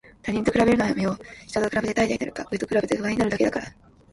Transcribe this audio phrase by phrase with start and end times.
[0.23, 1.19] 他人と比べるのはやめよう。
[1.47, 3.71] 下と比べて怠惰になるか、上と比べて不安になるだけだから。